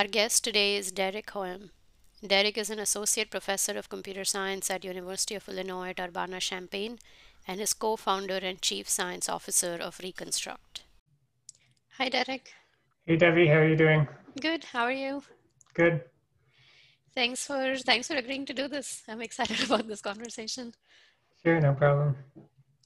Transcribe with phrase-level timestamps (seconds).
[0.00, 1.68] Our guest today is Derek Hoiem.
[2.26, 6.98] Derek is an associate professor of computer science at University of Illinois at Urbana-Champaign
[7.46, 10.84] and is co-founder and chief science officer of Reconstruct.
[11.98, 12.50] Hi, Derek.
[13.04, 13.46] Hey, Devi.
[13.48, 14.08] How are you doing?
[14.40, 14.64] Good.
[14.64, 15.22] How are you?
[15.74, 16.00] Good.
[17.14, 19.02] Thanks for thanks for agreeing to do this.
[19.06, 20.72] I'm excited about this conversation.
[21.44, 22.16] Sure, no problem.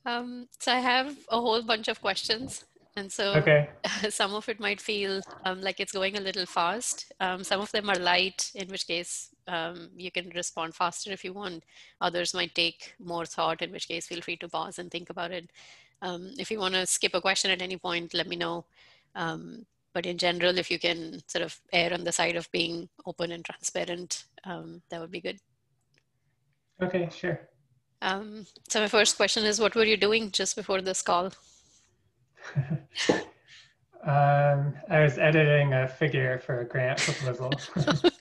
[0.04, 2.64] Um, so I have a whole bunch of questions,
[2.96, 3.68] and so Okay.
[4.10, 7.12] some of it might feel um, like it's going a little fast.
[7.20, 11.24] Um, some of them are light, in which case um, you can respond faster if
[11.24, 11.64] you want.
[12.00, 15.32] Others might take more thought, in which case feel free to pause and think about
[15.32, 15.50] it.
[16.02, 18.64] Um, if you want to skip a question at any point, let me know.
[19.14, 22.88] Um, but in general, if you can sort of err on the side of being
[23.06, 25.38] open and transparent, um, that would be good.
[26.82, 27.40] Okay, sure.
[28.02, 31.32] Um, so my first question is, what were you doing just before this call?
[34.04, 37.52] um, I was editing a figure for a grant proposal.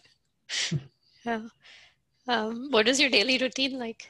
[1.25, 1.39] Yeah.
[2.27, 4.09] Um, what is your daily routine like?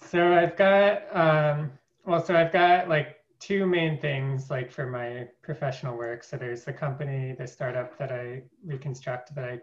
[0.00, 1.72] so I've got, um,
[2.04, 6.22] well, so I've got like two main things like for my professional work.
[6.24, 9.60] So there's the company, the startup that I Reconstruct that I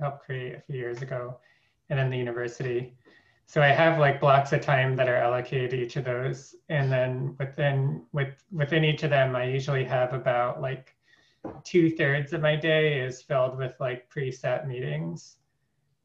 [0.00, 1.38] helped create a few years ago,
[1.90, 2.96] and then the university.
[3.46, 6.90] So I have like blocks of time that are allocated to each of those, and
[6.92, 10.96] then within with within each of them, I usually have about like
[11.64, 15.38] two thirds of my day is filled with like preset meetings,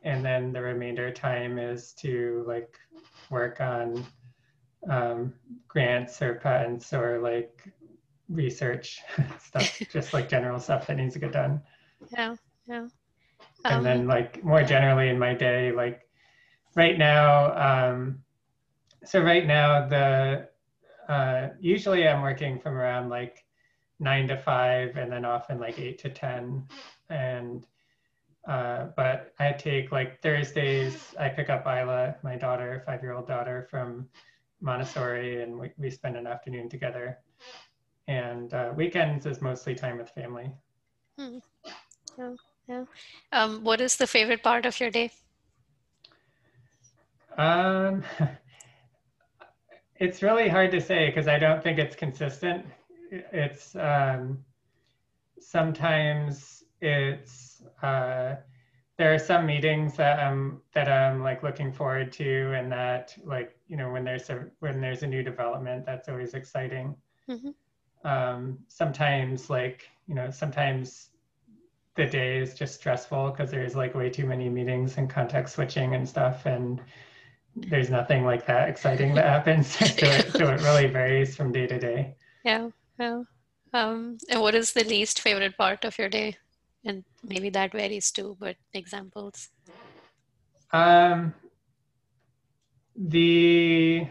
[0.04, 2.78] and then the remainder time is to like
[3.30, 4.06] work on
[4.90, 5.34] um,
[5.68, 7.74] grants or patents or like
[8.30, 9.02] research
[9.40, 11.62] stuff, just like general stuff that needs to get done.
[12.12, 12.36] Yeah,
[12.68, 12.88] yeah.
[13.68, 16.09] and Um, then like more generally in my day like
[16.80, 17.30] right now
[17.70, 18.18] um
[19.04, 20.48] so right now the
[21.10, 23.44] uh usually i'm working from around like
[24.00, 26.66] nine to five and then often like eight to ten
[27.10, 27.68] and
[28.48, 33.28] uh but i take like thursdays i pick up isla my daughter five year old
[33.28, 34.08] daughter from
[34.62, 37.18] montessori and we, we spend an afternoon together
[38.08, 40.50] and uh, weekends is mostly time with family
[41.20, 41.40] Hmm.
[42.70, 42.86] Yeah.
[43.34, 45.12] um, what is the favorite part of your day?
[47.40, 48.04] Um,
[49.96, 52.66] it's really hard to say because I don't think it's consistent.
[53.12, 54.40] It's um,
[55.40, 58.36] sometimes it's uh,
[58.98, 63.58] there are some meetings that I'm that I'm like looking forward to, and that like
[63.70, 66.94] you know when there's a when there's a new development, that's always exciting.
[67.30, 67.54] Mhm.
[68.04, 71.12] Um, sometimes like you know sometimes
[71.96, 75.96] the day is just stressful because there's like way too many meetings and context switching
[75.96, 76.82] and stuff and
[77.56, 81.68] there's nothing like that exciting that happens so, it, so it really varies from day
[81.68, 83.24] to day Yeah, yeah.
[83.74, 86.38] Um, and what is the least favorite part of your day?
[86.86, 89.50] And maybe that varies too, but examples.
[90.72, 91.34] um
[92.96, 94.08] the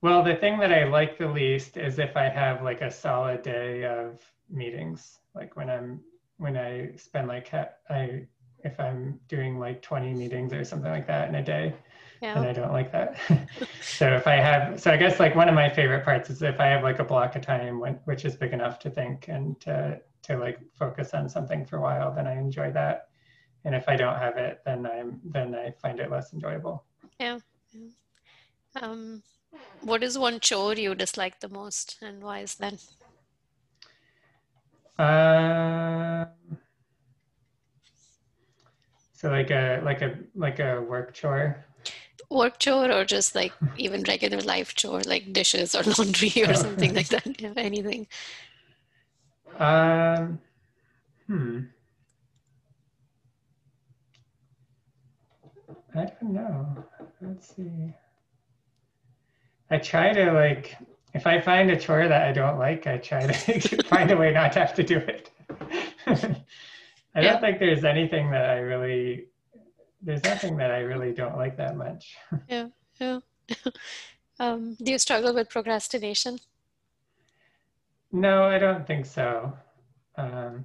[0.00, 3.42] well the thing that i like the least is if i have like a solid
[3.42, 6.00] day of meetings like when i'm
[6.38, 7.52] when i spend like
[7.90, 8.22] i
[8.64, 11.74] if i'm doing like 20 meetings or something like that in a day
[12.22, 13.16] and I don't like that.
[13.82, 16.60] so if I have, so I guess like one of my favorite parts is if
[16.60, 19.58] I have like a block of time when, which is big enough to think and
[19.60, 23.08] to to like focus on something for a while, then I enjoy that.
[23.64, 26.84] And if I don't have it, then I'm then I find it less enjoyable.
[27.18, 27.38] yeah.
[27.72, 27.88] yeah.
[28.80, 29.22] Um,
[29.80, 32.74] what is one chore you dislike the most, and why is that?
[34.98, 36.58] Um,
[39.12, 41.64] so like a like a like a work chore.
[42.30, 46.94] Work chore, or just like even regular life chore, like dishes or laundry or something
[46.94, 47.26] like that?
[47.40, 48.06] Yeah, anything.
[49.58, 50.40] Um,
[51.26, 51.60] hmm.
[55.94, 56.84] I don't know.
[57.20, 57.92] Let's see.
[59.70, 60.76] I try to like,
[61.14, 64.32] if I find a chore that I don't like, I try to find a way
[64.32, 65.30] not to have to do it.
[66.06, 67.32] I Yeah.
[67.32, 69.26] don't think there's anything that I really,
[70.02, 72.16] there's nothing that I really don't like that much.
[72.48, 72.68] Yeah,
[73.00, 73.20] yeah.
[74.40, 76.38] Um, do you struggle with procrastination?
[78.10, 79.52] No, I don't think so.
[80.16, 80.64] Um,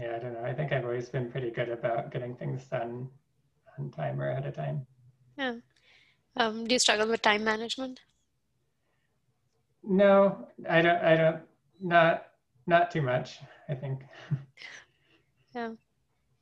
[0.00, 0.44] yeah, I don't know.
[0.44, 3.08] I think I've always been pretty good about getting things done
[3.76, 4.86] on time or ahead of time.
[5.36, 5.56] Yeah.
[6.36, 7.98] Um, do you struggle with time management?
[9.82, 11.02] No, I don't.
[11.04, 11.42] I don't.
[11.80, 12.26] Not
[12.68, 13.40] not too much.
[13.68, 14.02] I think.
[15.54, 15.72] Yeah.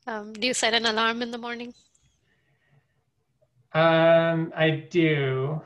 [0.07, 1.73] Um, do you set an alarm in the morning?
[3.73, 5.61] Um, I do.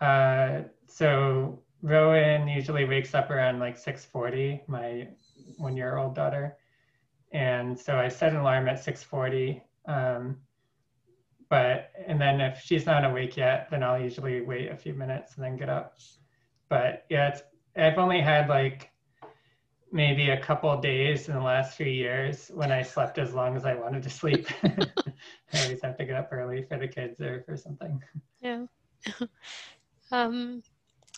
[0.00, 5.08] Uh, so Rowan usually wakes up around like 6:40, my
[5.58, 6.56] one-year-old daughter,
[7.32, 9.62] and so I set an alarm at 6:40.
[9.86, 10.38] Um,
[11.48, 15.36] but and then if she's not awake yet, then I'll usually wait a few minutes
[15.36, 15.96] and then get up.
[16.68, 17.42] But yeah, it's
[17.76, 18.90] I've only had like
[19.94, 23.64] maybe a couple days in the last few years when I slept as long as
[23.64, 24.48] I wanted to sleep.
[24.64, 28.02] I always have to get up early for the kids or for something.
[28.40, 28.66] Yeah.
[30.10, 30.64] um,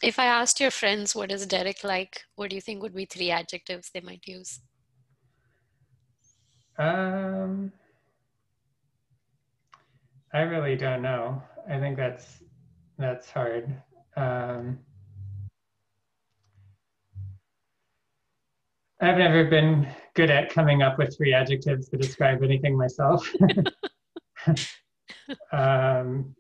[0.03, 3.07] if I asked your friends what is Derek like, what do you think would be
[3.07, 4.61] three adjectives they might use?
[6.79, 7.73] Um,
[10.35, 11.43] I really don't know.
[11.67, 12.43] I think that's
[12.99, 13.75] that's hard.
[14.19, 14.79] Um,
[19.01, 23.31] I've never been good at coming up with three adjectives to describe anything myself.
[25.53, 26.35] um,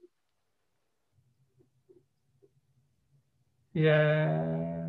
[3.74, 4.88] yeah.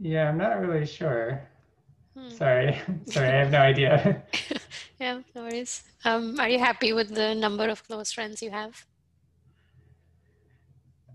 [0.00, 1.48] Yeah, I'm not really sure.
[2.16, 2.30] Hmm.
[2.30, 4.22] Sorry, sorry, I have no idea.
[4.98, 5.82] yeah, no worries.
[6.04, 8.86] Um, are you happy with the number of close friends you have?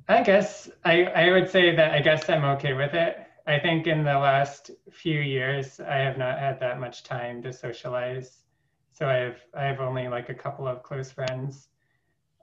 [0.08, 3.18] I guess I, I would say that I guess I'm okay with it.
[3.48, 7.54] I think in the last few years I have not had that much time to
[7.54, 8.44] socialize.
[8.92, 11.70] So I have I have only like a couple of close friends.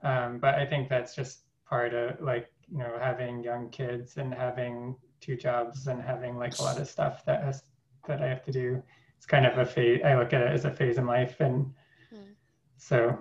[0.03, 4.33] Um, but I think that's just part of like, you know, having young kids and
[4.33, 7.63] having two jobs and having like a lot of stuff that has
[8.07, 8.81] that I have to do.
[9.21, 10.01] It's kind of a phase.
[10.03, 11.75] I look at it as a phase in life, and
[12.11, 12.33] mm.
[12.77, 13.15] so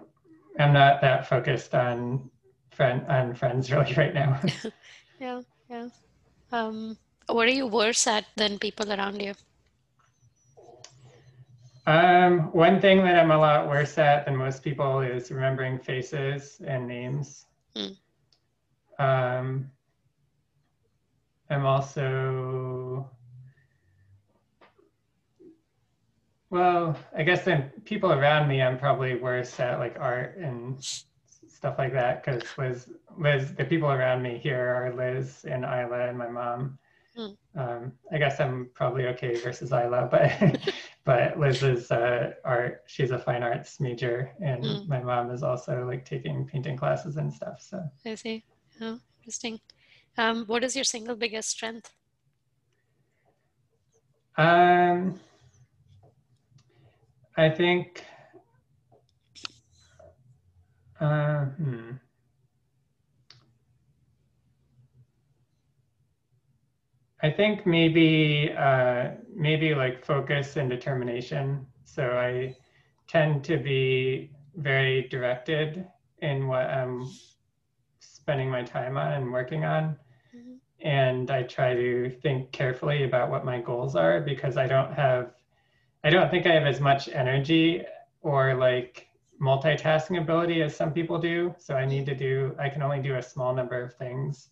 [0.58, 2.30] I'm not that focused on
[2.70, 4.40] friend on friends really right now.
[5.20, 5.88] yeah, yeah.
[6.52, 9.34] Um, what are you worse at than people around you?
[11.86, 16.62] Um, one thing that I'm a lot worse at than most people is remembering faces
[16.66, 17.44] and names.
[17.76, 17.96] Mm.
[18.98, 19.70] Um,
[21.50, 23.10] I'm also,
[26.50, 30.84] well, I guess then people around me, I'm probably worse at like art and
[31.48, 36.08] stuff like that because Liz, Liz, the people around me here are Liz and Isla
[36.08, 36.78] and my mom.
[37.16, 37.36] Mm.
[37.56, 40.72] Um, I guess I'm probably okay versus Isla, but
[41.04, 42.82] but Liz is uh, art.
[42.86, 44.88] She's a fine arts major, and mm.
[44.88, 47.60] my mom is also like taking painting classes and stuff.
[47.60, 48.44] So I see.
[48.80, 49.60] Oh, interesting.
[50.18, 51.92] Um, what is your single biggest strength?
[54.36, 55.20] Um,
[57.40, 58.04] I think.
[61.00, 61.92] Uh, hmm.
[67.22, 71.66] I think maybe uh, maybe like focus and determination.
[71.84, 72.54] So I
[73.08, 75.86] tend to be very directed
[76.18, 77.10] in what I'm
[78.00, 79.96] spending my time on and working on.
[80.36, 80.86] Mm-hmm.
[80.86, 85.30] And I try to think carefully about what my goals are because I don't have,
[86.04, 87.84] I don't think I have as much energy
[88.22, 89.08] or like
[89.40, 91.54] multitasking ability as some people do.
[91.58, 94.50] So I need to do, I can only do a small number of things.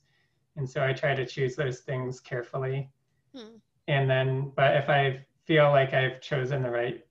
[0.57, 2.91] And so I try to choose those things carefully.
[3.35, 3.57] Hmm.
[3.87, 7.05] And then, but if I feel like I've chosen the right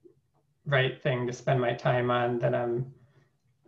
[0.66, 2.92] right thing to spend my time on, then I'm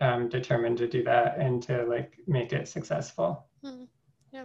[0.01, 3.47] um, determined to do that and to like make it successful.
[3.65, 3.89] Mm,
[4.33, 4.45] yeah.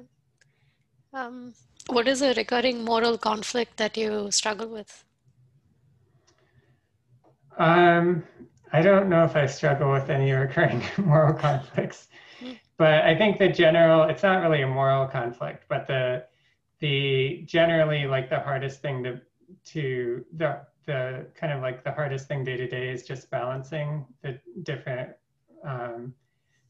[1.13, 1.53] Um,
[1.87, 5.03] what is a recurring moral conflict that you struggle with?
[7.57, 8.23] Um,
[8.73, 12.07] I don't know if I struggle with any recurring moral conflicts,
[12.77, 16.25] but I think the general, it's not really a moral conflict, but the,
[16.79, 19.21] the generally like the hardest thing to,
[19.65, 24.05] to the, the kind of like the hardest thing day to day is just balancing
[24.21, 25.11] the different
[25.63, 26.13] um,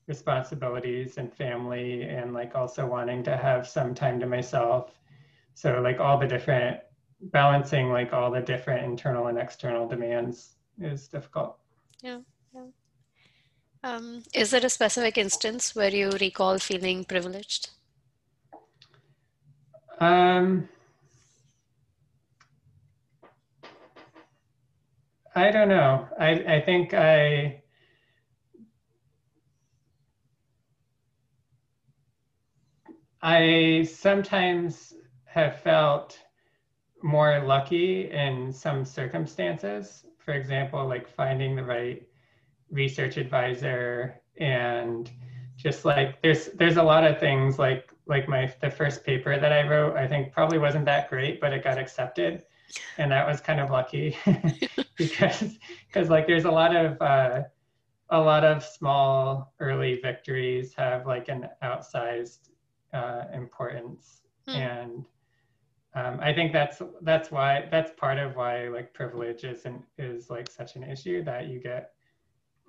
[0.07, 4.99] responsibilities and family and like also wanting to have some time to myself.
[5.55, 6.79] So like all the different
[7.21, 11.57] balancing like all the different internal and external demands is difficult
[12.01, 12.19] yeah,
[12.53, 12.65] yeah.
[13.83, 17.69] Um, is there a specific instance where you recall feeling privileged
[19.99, 20.67] um,
[25.35, 26.07] I don't know.
[26.17, 27.61] I, I think I
[33.21, 34.93] I sometimes
[35.25, 36.17] have felt
[37.03, 40.05] more lucky in some circumstances.
[40.25, 42.03] For example, like finding the right
[42.71, 45.11] research advisor and
[45.55, 49.53] just like there's there's a lot of things like like my the first paper that
[49.53, 52.43] I wrote I think probably wasn't that great but it got accepted
[52.97, 54.17] and that was kind of lucky
[54.97, 57.43] because because like there's a lot of uh,
[58.09, 62.49] a lot of small early victories have like an outsized
[62.93, 64.55] uh, importance, Hmm.
[64.55, 65.05] and
[65.95, 70.49] um, I think that's that's why that's part of why like privilege isn't is like
[70.51, 71.93] such an issue that you get.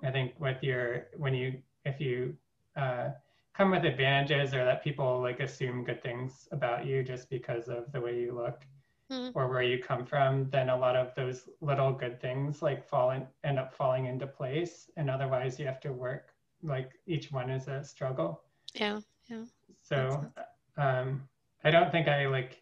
[0.03, 2.35] I think with your when you if you
[2.77, 3.09] uh,
[3.53, 7.91] come with advantages or that people like assume good things about you just because of
[7.91, 8.65] the way you look
[9.09, 9.29] Hmm.
[9.33, 13.11] or where you come from, then a lot of those little good things like fall
[13.11, 14.89] in, end up falling into place.
[14.97, 18.41] And otherwise, you have to work like each one is a struggle.
[18.73, 18.99] Yeah.
[19.29, 19.45] Yeah.
[19.81, 20.31] So
[20.77, 21.27] um,
[21.63, 22.61] I don't think I like.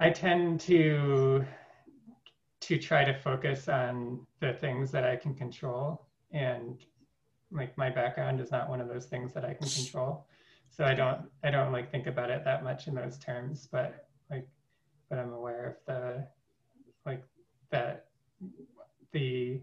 [0.00, 1.44] I tend to
[2.62, 6.78] to try to focus on the things that I can control, and
[7.52, 10.26] like my background is not one of those things that I can control.
[10.70, 14.08] So I don't I don't like think about it that much in those terms, but
[14.30, 14.48] like,
[15.10, 16.26] but I'm aware of the
[17.04, 17.22] like
[17.70, 18.06] that
[19.12, 19.60] the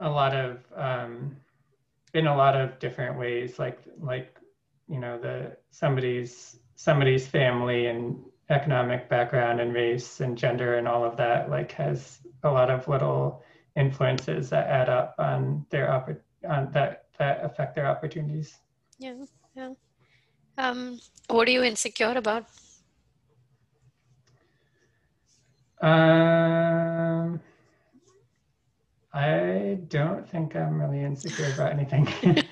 [0.00, 1.36] a lot of um,
[2.12, 4.36] in a lot of different ways like like
[4.88, 8.18] you know the somebody's somebody's family and
[8.50, 12.86] economic background and race and gender and all of that like has a lot of
[12.88, 13.42] little
[13.76, 18.58] influences that add up on their oppor- on that that affect their opportunities
[18.98, 19.14] Yeah.
[19.56, 19.70] Yeah.
[20.58, 22.46] Um, what are you insecure about?
[25.80, 27.40] um
[29.12, 32.06] i don't think i'm really insecure about anything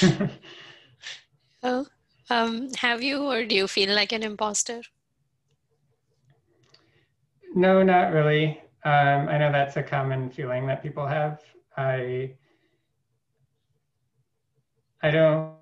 [2.32, 4.80] um, have you or do you feel like an imposter?
[7.54, 8.60] No, not really.
[8.84, 11.40] Um, I know that's a common feeling that people have.
[11.76, 12.34] I
[15.02, 15.54] I don't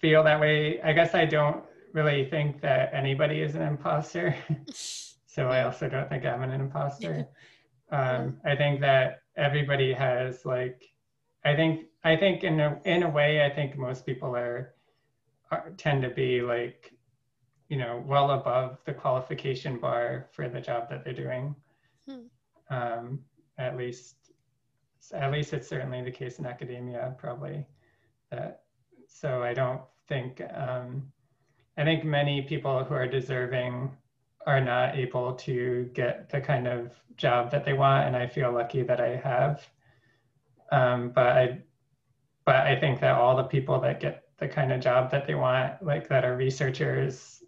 [0.00, 0.80] feel that way.
[0.82, 1.62] I guess I don't
[1.92, 4.34] really think that anybody is an imposter.
[5.26, 7.26] so I also don't think I'm an imposter.
[7.90, 10.82] Um, I think that everybody has like
[11.44, 14.75] I think I think in a in a way I think most people are,
[15.50, 16.92] are tend to be like
[17.68, 21.54] you know well above the qualification bar for the job that they're doing.
[22.08, 22.74] Hmm.
[22.74, 23.20] Um,
[23.58, 24.16] at least
[25.12, 27.64] at least it's certainly the case in academia probably
[28.30, 28.62] that
[29.08, 31.10] so I don't think um,
[31.76, 33.90] I think many people who are deserving
[34.46, 38.52] are not able to get the kind of job that they want and I feel
[38.52, 39.66] lucky that I have
[40.72, 41.58] um, but I
[42.44, 45.34] but I think that all the people that get the kind of job that they
[45.34, 47.42] want, like that are researchers,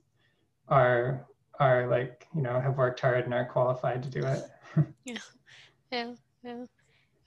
[0.68, 1.26] are
[1.60, 4.42] are like you know have worked hard and are qualified to do it.
[5.04, 6.12] Yeah.
[6.44, 6.64] Yeah.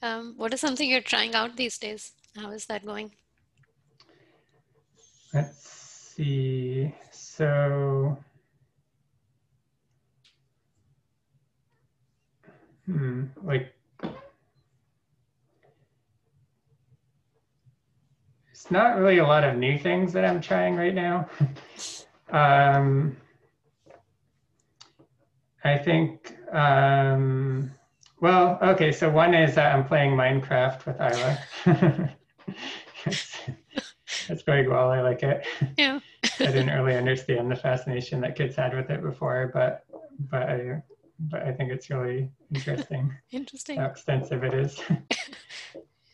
[0.02, 2.14] Um, what is something you're trying out these days?
[2.36, 3.12] How is that going?
[5.34, 6.94] Let's see.
[7.12, 8.18] So,
[12.86, 13.74] hmm, like,
[18.72, 21.28] not really a lot of new things that I'm trying right now.
[22.32, 23.18] um,
[25.64, 27.72] I think, um,
[28.20, 32.10] well, okay, so one is that I'm playing Minecraft with Isla.
[34.30, 34.90] It's going well.
[34.92, 35.46] I like it.
[35.78, 36.00] Yeah.
[36.40, 39.86] I didn't really understand the fascination that kids had with it before, but
[40.30, 40.84] but I
[41.20, 43.78] but I think it's really interesting Interesting.
[43.80, 44.80] how extensive it is.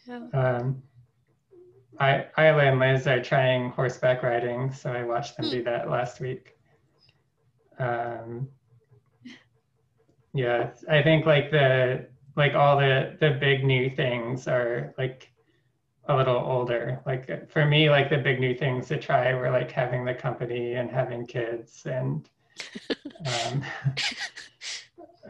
[0.07, 0.21] Yeah.
[0.33, 0.81] Um,
[1.99, 6.19] I Isla and Liz are trying horseback riding, so I watched them do that last
[6.19, 6.55] week.
[7.79, 8.49] Um,
[10.33, 15.31] yeah, I think like the like all the the big new things are like
[16.07, 17.01] a little older.
[17.05, 20.73] Like for me, like the big new things to try were like having the company
[20.73, 22.29] and having kids and
[23.51, 23.63] um,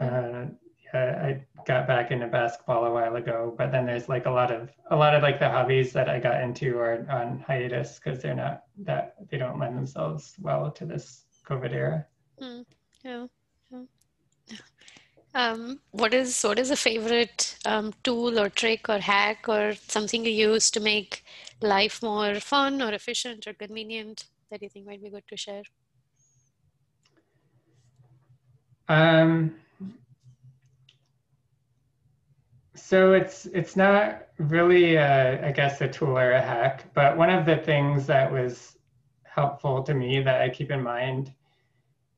[0.00, 0.44] uh,
[0.92, 4.50] yeah, I got back into basketball a while ago, but then there's like a lot
[4.50, 8.22] of a lot of like the hobbies that I got into are on hiatus because
[8.22, 12.06] they're not that they don't lend themselves well to this COVID era.
[12.40, 12.64] Mm,
[13.04, 13.26] yeah.
[13.70, 13.82] yeah.
[15.34, 20.24] Um, what is what is a favorite um, tool or trick or hack or something
[20.24, 21.24] you use to make
[21.60, 25.62] life more fun or efficient or convenient that you think might be good to share?
[28.88, 29.54] Um,
[32.88, 37.30] so it's it's not really a, I guess a tool or a hack, but one
[37.30, 38.76] of the things that was
[39.24, 41.32] helpful to me that I keep in mind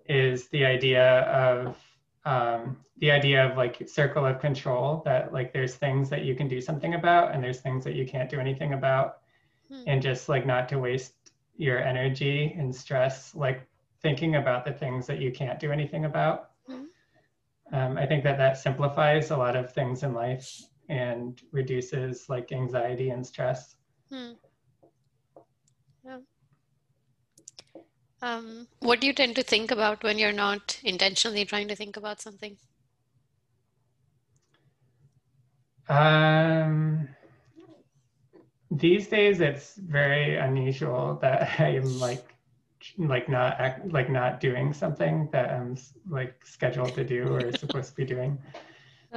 [0.09, 1.77] is the idea of
[2.25, 6.49] um, the idea of like circle of control that like there's things that you can
[6.49, 9.17] do something about and there's things that you can't do anything about
[9.71, 9.83] Hmm.
[9.87, 11.15] and just like not to waste
[11.57, 13.67] your energy and stress like
[14.03, 16.50] thinking about the things that you can't do anything about.
[17.73, 22.50] Um, i think that that simplifies a lot of things in life and reduces like
[22.50, 23.77] anxiety and stress.
[24.12, 24.33] Hmm.
[26.05, 26.19] Yeah.
[28.21, 31.97] Um, what do you tend to think about when you're not intentionally trying to think
[31.97, 32.57] about something?
[35.89, 37.09] Um,
[38.71, 42.35] these days, it's very unusual that I'm like
[42.99, 45.77] like not act, like not doing something that I'm
[46.09, 48.39] like scheduled to do or supposed to be doing.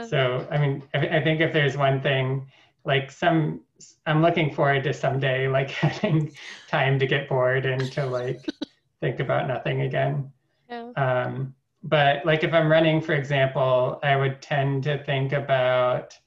[0.09, 2.47] So I mean, I, I think if there's one thing,
[2.83, 3.61] like some,
[4.05, 6.33] I'm looking forward to someday like having
[6.67, 8.45] time to get bored and to like
[9.01, 10.31] think about nothing again.
[10.69, 10.91] Yeah.
[10.95, 11.53] Um,
[11.83, 16.17] but like if I'm running, for example, I would tend to think about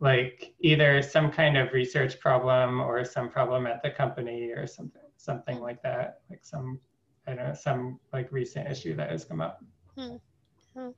[0.00, 5.01] like either some kind of research problem or some problem at the company or something
[5.22, 6.80] something like that like some
[7.26, 9.62] i don't know some like recent issue that has come up
[9.96, 10.16] hmm.
[10.76, 10.90] Hmm.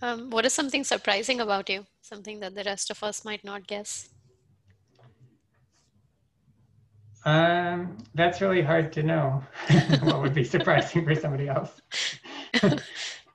[0.00, 3.66] Um, what is something surprising about you something that the rest of us might not
[3.66, 4.08] guess
[7.24, 9.44] um, that's really hard to know
[10.02, 11.80] what would be surprising for somebody else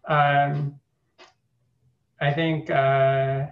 [0.07, 0.79] um,
[2.19, 3.45] i think uh,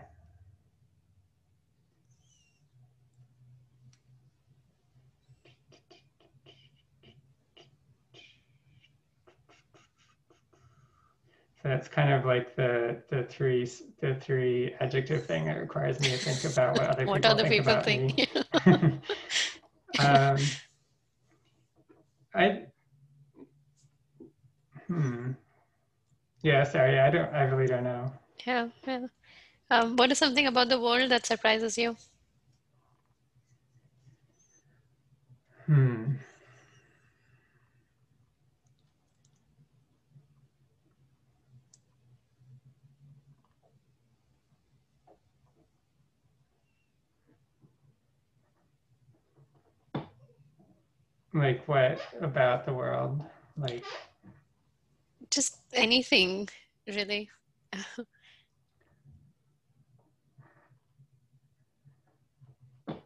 [11.66, 13.68] that's kind of like the the three
[14.00, 17.42] the three adjective thing that requires me to think about what other what people other
[17.42, 18.16] think people about think.
[18.16, 18.28] me.
[19.98, 20.38] um,
[22.36, 22.66] I
[24.88, 25.32] hmm
[26.44, 28.12] yeah sorry I don't I really don't know.
[28.46, 29.08] Yeah yeah.
[29.72, 31.98] Um, what is something about the world that surprises you?
[51.36, 53.22] Like what about the world?
[53.58, 53.84] Like
[55.30, 56.48] just anything
[56.88, 57.30] really.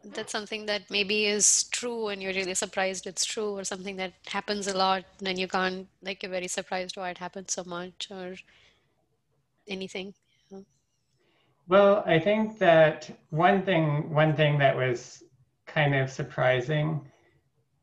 [0.03, 4.13] That's something that maybe is true and you're really surprised it's true, or something that
[4.27, 8.09] happens a lot and you can't, like, you're very surprised why it happens so much,
[8.11, 8.35] or
[9.67, 10.13] anything.
[11.67, 15.23] Well, I think that one thing, one thing that was
[15.67, 17.01] kind of surprising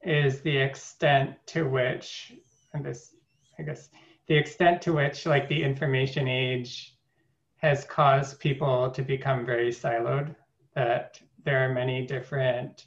[0.06, 2.32] is the extent to which,
[2.72, 3.14] and this,
[3.58, 3.90] I guess,
[4.28, 6.96] the extent to which like the information age
[7.56, 10.34] has caused people to become very siloed,
[10.74, 12.86] that there are many different,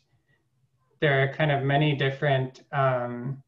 [1.01, 3.41] there are kind of many different um,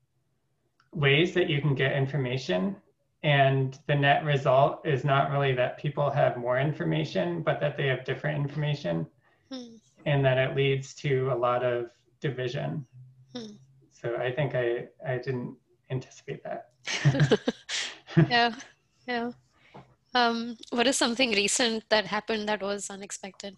[0.93, 2.75] ways that you can get information.
[3.23, 7.87] And the net result is not really that people have more information, but that they
[7.87, 9.05] have different information.
[9.51, 9.75] Hmm.
[10.05, 12.85] And that it leads to a lot of division.
[13.35, 13.53] Hmm.
[13.91, 15.55] So I think I I didn't
[15.89, 16.69] anticipate that.
[18.29, 18.53] yeah,
[19.07, 19.31] yeah.
[20.13, 23.57] Um, what is something recent that happened that was unexpected?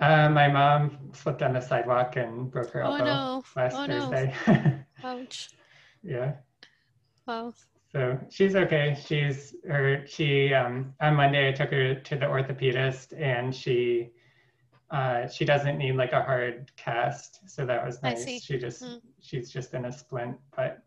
[0.00, 3.44] Uh, my mom slipped on the sidewalk and broke her oh, elbow no.
[3.56, 4.34] last oh, Thursday.
[4.46, 4.78] No.
[5.04, 5.50] Ouch.
[6.02, 6.32] yeah.
[7.26, 7.52] Wow.
[7.92, 8.96] So she's okay.
[9.06, 10.04] She's her.
[10.06, 14.10] She um, on Monday I took her to the orthopedist and she
[14.90, 18.24] uh, she doesn't need like a hard cast, so that was nice.
[18.42, 19.00] She just mm.
[19.20, 20.82] she's just in a splint, but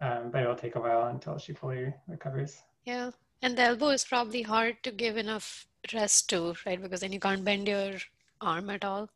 [0.00, 2.62] um, but it'll take a while until she fully recovers.
[2.84, 6.82] Yeah, and the elbow is probably hard to give enough rest to, right?
[6.82, 7.94] Because then you can't bend your
[8.40, 9.08] arm at all.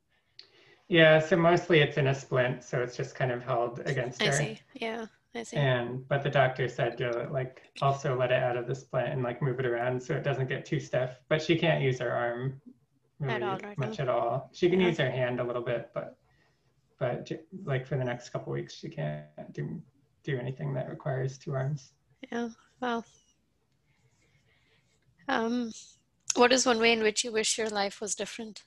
[0.89, 4.27] Yeah, so mostly it's in a splint, so it's just kind of held against I
[4.27, 4.33] her.
[4.33, 4.61] I see.
[4.75, 5.57] Yeah, I see.
[5.57, 9.25] And but the doctor said to like also let it out of the splint and
[9.25, 11.11] like move it around so it doesn't get too stiff.
[11.29, 12.61] But she can't use her arm
[13.19, 14.05] really at all, right much now.
[14.05, 14.51] at all.
[14.53, 14.89] She can yeah.
[14.89, 16.19] use her hand a little bit, but
[16.99, 17.31] but
[17.65, 19.81] like for the next couple weeks, she can't do
[20.23, 21.93] do anything that requires two arms.
[22.31, 22.49] Yeah.
[22.81, 23.05] Well.
[25.29, 25.73] Um,
[26.37, 28.65] what is one way in which you wish your life was different?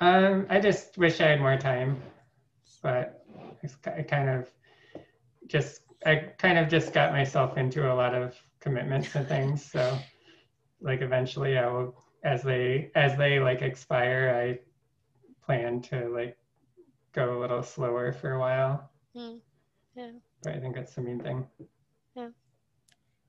[0.00, 2.00] Um, I just wish I had more time,
[2.82, 3.24] but
[3.86, 4.50] I kind of
[5.46, 9.96] just I kind of just got myself into a lot of commitments and things, so
[10.84, 14.44] like eventually I will as they as they like expire I
[15.46, 16.36] plan to like
[17.12, 18.90] go a little slower for a while.
[19.16, 19.40] Mm,
[19.96, 20.10] yeah.
[20.42, 21.46] But I think that's the main thing.
[22.16, 22.28] Yeah.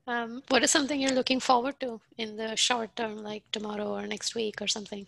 [0.06, 4.06] Um, what is something you're looking forward to in the short term, like tomorrow or
[4.06, 5.06] next week or something?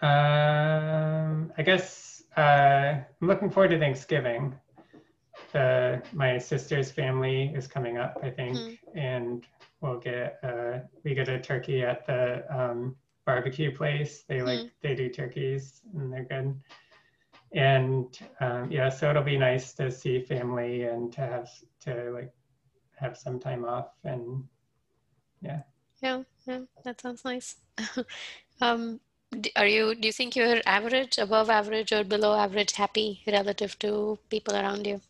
[0.00, 2.40] Um, I guess uh,
[3.20, 4.54] I'm looking forward to Thanksgiving.
[5.52, 8.78] the my sister's family is coming up, I think, Mhm.
[8.94, 9.46] and
[9.82, 14.24] we'll get uh, we get a turkey at the um, barbecue place.
[14.28, 16.58] They like they do turkeys and they're good.
[17.54, 22.32] And um, yeah, so it'll be nice to see family and to have to like
[22.94, 24.44] have some time off and
[25.42, 25.62] Yeah,
[26.02, 27.56] yeah, yeah, that sounds nice.
[28.60, 29.00] Um,
[29.56, 34.18] are you, do you think you're average, above average, or below average happy relative to
[34.30, 35.00] people around you?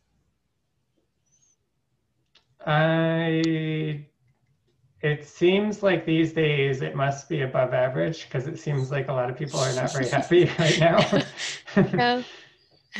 [2.64, 4.06] I
[5.03, 9.12] it seems like these days it must be above average because it seems like a
[9.12, 11.23] lot of people are not very happy right now.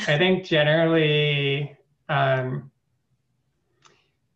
[0.07, 1.77] I think generally,
[2.09, 2.69] um,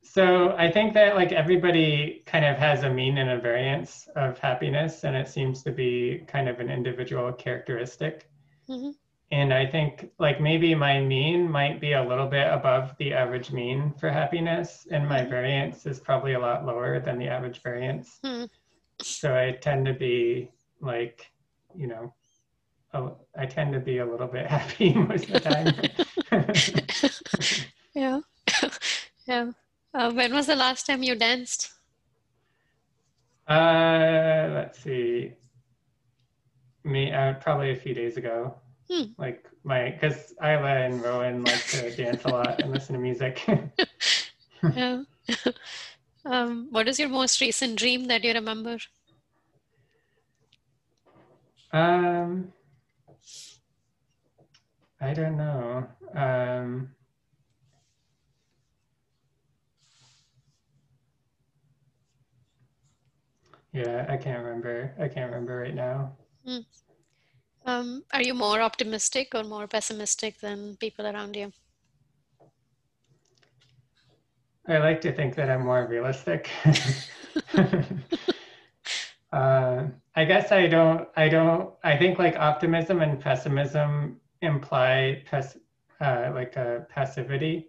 [0.01, 4.37] so I think that like everybody kind of has a mean and a variance of
[4.39, 8.29] happiness, and it seems to be kind of an individual characteristic.
[8.69, 8.93] Mhm.
[9.31, 13.51] And I think like maybe my mean might be a little bit above the average
[13.51, 15.29] mean for happiness, and my Mhm.
[15.29, 18.19] variance is probably a lot lower than the average variance.
[18.23, 18.45] Hmm.
[19.01, 21.29] So I tend to be like,
[21.75, 22.13] you know,
[22.93, 25.73] a, I tend to be a little bit happy most of the time.
[27.93, 28.21] Yeah.
[29.27, 29.51] Yeah.
[29.93, 31.73] Uh, when was the last time you danced?
[33.49, 35.33] uh, let's see.
[36.85, 38.55] Me, uh, probably a few days ago.
[38.89, 39.03] Hmm.
[39.17, 43.43] Like my, because Isla and Rowan like to dance a lot and listen to music.
[44.75, 45.03] Yeah.
[46.25, 48.77] Um, what is your most recent dream that you remember?
[51.71, 52.51] um,
[55.01, 55.87] I don't know.
[56.13, 56.89] Um,
[63.73, 64.93] yeah, I can't remember.
[64.99, 66.13] I can't remember right now.
[67.67, 71.53] Um, are you more optimistic or more pessimistic than people around you?
[74.67, 76.49] I like to think that I'm more realistic.
[79.31, 81.07] uh, I guess I don't.
[81.15, 81.73] I don't.
[81.83, 85.57] I think like optimism and pessimism imply pes-
[86.01, 87.67] uh, like a passivity.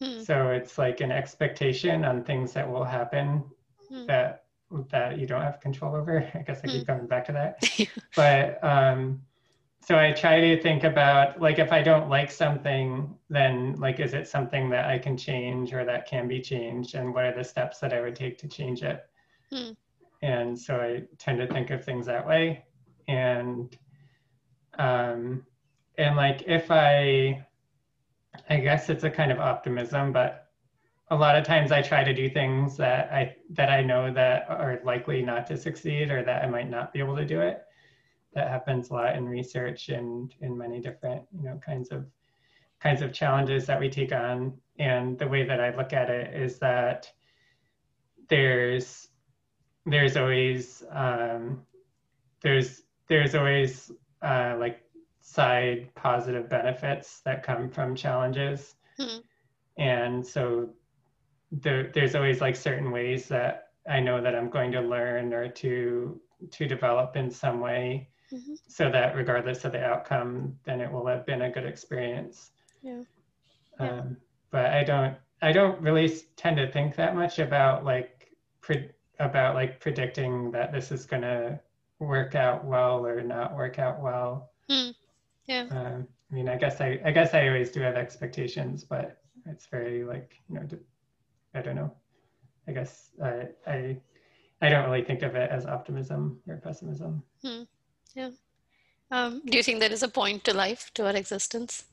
[0.00, 0.24] Hmm.
[0.24, 3.44] So it's like an expectation on things that will happen
[3.90, 4.06] Hmm.
[4.06, 4.44] that
[4.90, 6.28] that you don't have control over.
[6.34, 6.86] I guess I keep Hmm.
[6.86, 7.62] coming back to that.
[8.16, 9.22] but um,
[9.84, 14.14] so I try to think about like if I don't like something, then like is
[14.14, 17.42] it something that I can change or that can be changed, and what are the
[17.42, 19.04] steps that I would take to change it?
[19.52, 19.72] Hmm.
[20.22, 22.64] And so I tend to think of things that way,
[23.08, 23.76] and
[24.78, 25.44] um,
[25.98, 27.44] and like if I,
[28.48, 30.50] I guess it's a kind of optimism, but
[31.10, 34.46] a lot of times I try to do things that I that I know that
[34.48, 37.64] are likely not to succeed or that I might not be able to do it.
[38.34, 42.06] That happens a lot in research and in many different you know kinds of
[42.80, 44.54] kinds of challenges that we take on.
[44.78, 47.10] And the way that I look at it is that
[48.28, 49.08] there's
[49.86, 51.62] there's always um,
[52.42, 53.90] there's there's always
[54.22, 54.82] uh, like
[55.20, 58.74] side positive benefits that come from challenges.
[58.98, 59.18] Hmm.
[59.78, 60.70] And so
[61.50, 65.48] there, there's always like certain ways that I know that I'm going to learn or
[65.48, 68.58] to to develop in some way Mhm.
[68.66, 72.52] so that regardless of the outcome, then it will have been a good experience.
[72.82, 73.02] Yeah.
[73.78, 73.86] Yeah.
[73.88, 74.16] Um,
[74.50, 79.54] but I don't I don't really tend to think that much about like pre- about
[79.54, 81.60] like predicting that this is going to
[81.98, 84.50] work out well or not work out well.
[84.68, 84.90] Hmm.
[85.46, 85.66] Yeah.
[85.70, 89.66] Um, I mean, I guess I I guess I always do have expectations, but it's
[89.66, 90.68] very like you know
[91.54, 91.94] I don't know.
[92.68, 94.00] I guess I I
[94.60, 97.22] I don't really think of it as optimism or pessimism.
[99.10, 101.84] Um, do you think there is a point to life, to our existence?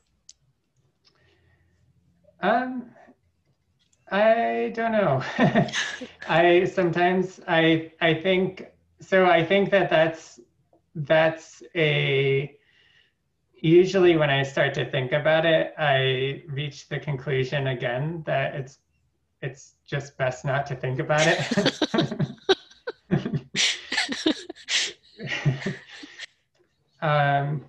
[2.42, 2.92] Um,
[4.10, 5.22] I don't know.
[6.30, 8.68] I sometimes I I think
[9.02, 9.26] so.
[9.26, 10.40] I think that that's
[10.96, 12.56] that's a
[13.62, 18.80] usually when I start to think about it, I reach the conclusion again that it's
[19.42, 22.30] it's just best not to think about it.
[27.02, 27.66] um,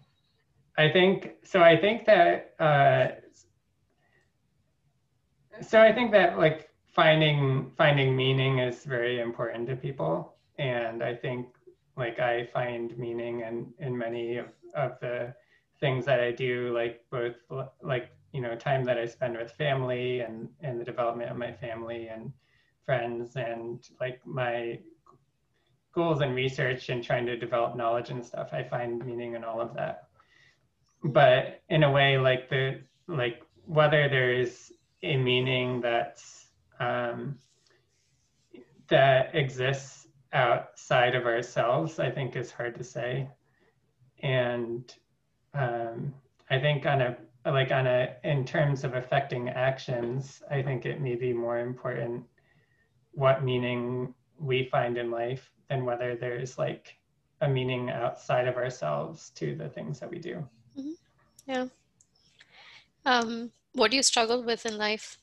[0.77, 1.63] I think so.
[1.63, 3.09] I think that uh,
[5.63, 11.15] so I think that like finding finding meaning is very important to people, and I
[11.15, 11.49] think
[11.97, 15.35] like I find meaning in in many of, of the
[15.81, 17.37] things that I do, like both
[17.83, 21.53] like you know time that I spend with family and and the development of my
[21.53, 22.33] family and
[22.87, 24.79] friends and like my
[25.93, 28.51] goals and research and trying to develop knowledge and stuff.
[28.53, 30.09] I find meaning in all of that.
[31.03, 34.73] But in a way, like the like whether there's
[35.03, 36.47] a meaning that's
[36.79, 37.39] um,
[38.89, 43.29] that exists outside of ourselves, I think is hard to say.
[44.23, 44.93] And
[45.55, 46.15] um,
[46.51, 51.01] I think on a like on a in terms of affecting actions, I think it
[51.01, 52.25] may be more important
[53.13, 56.97] what meaning we find in life than whether there's like
[57.41, 60.47] a meaning outside of ourselves to the things that we do.
[60.77, 60.91] Mm-hmm.
[61.47, 61.67] Yeah.
[63.07, 65.17] Um, what do you struggle with in life?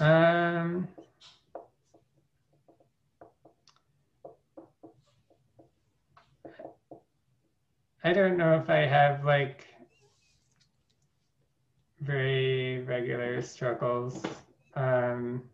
[0.00, 0.88] Um,
[8.02, 9.66] I don't know if I have like
[12.00, 14.20] very regular struggles.
[14.74, 15.44] Um,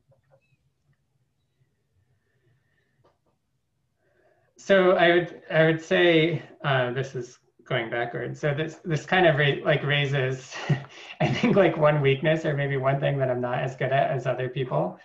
[4.71, 8.39] so I would I would say uh, this is going backwards.
[8.39, 10.55] So this this kind of ra- like raises,
[11.21, 14.13] I think like one weakness or maybe one thing that I'm not as good at
[14.13, 14.97] as other people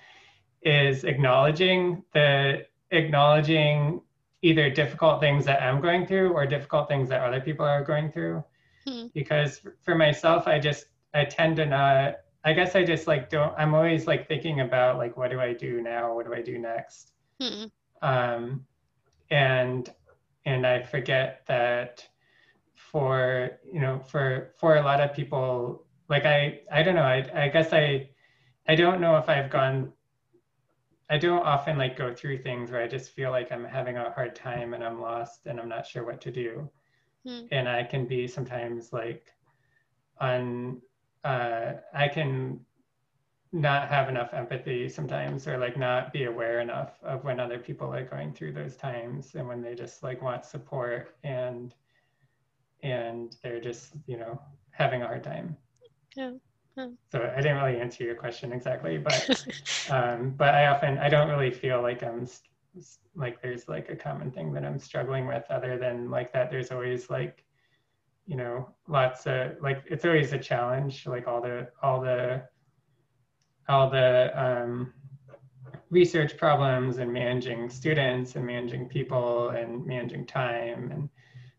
[0.61, 4.01] is acknowledging the acknowledging
[4.43, 8.11] either difficult things that I'm going through or difficult things that other people are going
[8.11, 8.43] through.
[8.87, 9.07] Hmm.
[9.15, 12.17] Because for myself, I just I tend to not.
[12.43, 13.55] I guess I just like don't.
[13.57, 16.13] I'm always like thinking about like what do I do now?
[16.13, 17.13] What do I do next?
[17.41, 17.63] Hmm.
[18.03, 18.65] Um,
[19.29, 19.89] and
[20.45, 22.07] and I forget that
[22.73, 27.45] for you know for for a lot of people like I I don't know I
[27.45, 28.09] I guess I
[28.67, 29.91] I don't know if I've gone
[31.09, 34.11] I don't often like go through things where I just feel like I'm having a
[34.11, 36.69] hard time and I'm lost and I'm not sure what to do.
[37.27, 37.45] Hmm.
[37.51, 39.27] And I can be sometimes like
[40.19, 40.81] on
[41.23, 42.59] uh, I can
[43.55, 47.93] not have enough empathy sometimes or like not be aware enough of when other people
[47.93, 51.73] are going through those times and when they just like want support and
[52.83, 54.39] and they're just you know
[54.71, 55.55] having a hard time.
[56.15, 56.31] Yeah,
[57.09, 59.45] so i didn't really answer your question exactly but
[59.89, 62.27] um, but i often i don't really feel like i'm
[63.15, 66.71] like there's like a common thing that i'm struggling with other than like that there's
[66.71, 67.45] always like
[68.25, 72.43] you know lots of like it's always a challenge like all the all the
[73.67, 74.93] all the um,
[75.89, 80.91] research problems and managing students and managing people and managing time.
[80.91, 81.09] And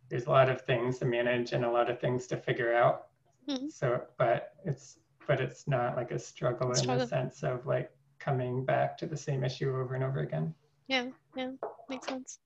[0.09, 3.07] there's a lot of things to manage and a lot of things to figure out.
[3.49, 3.69] Mm-hmm.
[3.69, 7.93] so but it's but it's not like a struggle, struggle in the sense of like
[8.19, 10.53] coming back to the same issue over and over again.
[10.89, 11.53] Yeah yeah
[11.89, 12.41] makes sense.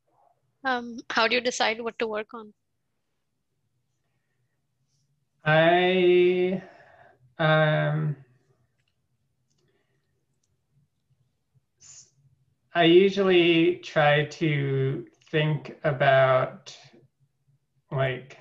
[0.65, 2.53] Um, how do you decide what to work on?
[5.43, 6.63] I
[7.39, 8.17] um
[12.81, 16.75] I usually try to think about
[17.93, 18.39] like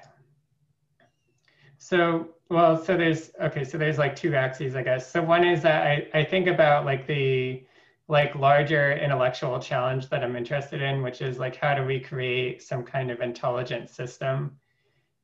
[1.77, 5.11] so well so there's okay so there's like two axes i guess.
[5.11, 7.65] So one is that i, I think about like the
[8.07, 12.63] like larger intellectual challenge that i'm interested in which is like how do we create
[12.63, 14.55] some kind of intelligent system?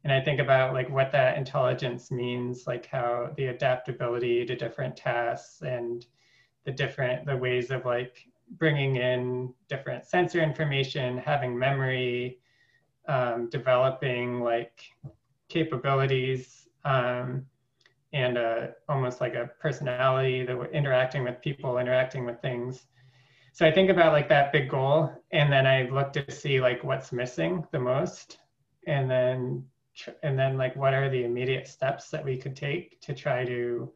[0.03, 4.97] And i think about like what that intelligence means like how the adaptability to different
[4.97, 6.05] tasks and
[6.65, 12.39] the different the ways of like bringing in different sensor information, having memory,
[13.07, 14.83] um, developing like
[15.49, 17.45] capabilities um,
[18.13, 22.85] and a, almost like a personality that we're interacting with people, interacting with things.
[23.51, 26.83] So I think about like that big goal, and then I look to see like
[26.83, 28.39] what's missing the most,
[28.85, 29.63] and then
[30.23, 33.91] and then like what are the immediate steps that we could take to try to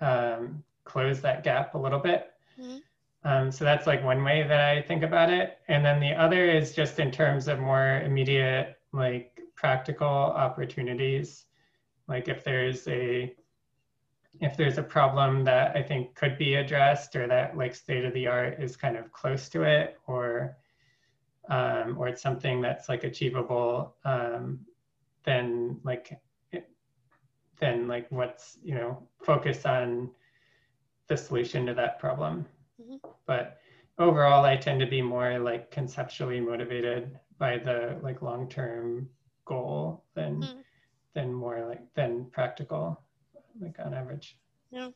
[0.00, 2.30] um, close that gap a little bit.
[2.58, 2.78] Mm-hmm.
[3.24, 5.58] Um, so that's like one way that I think about it.
[5.68, 11.44] And then the other is just in terms of more immediate, like practical opportunities.
[12.08, 13.34] Like if there's a
[14.40, 18.14] if there's a problem that I think could be addressed or that like state of
[18.14, 20.56] the art is kind of close to it or
[21.48, 24.60] um, or it's something that's like achievable, um,
[25.24, 26.20] then like
[27.58, 30.10] then like what's you know focus on
[31.08, 32.46] the solution to that problem.
[32.80, 33.08] Mm-hmm.
[33.26, 33.58] But
[33.98, 39.08] overall, I tend to be more like conceptually motivated by the like long-term
[39.44, 40.62] goal than mm.
[41.14, 43.00] than more like than practical,
[43.60, 44.36] like on average.
[44.70, 44.90] Yeah.